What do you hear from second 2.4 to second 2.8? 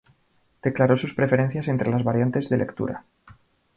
de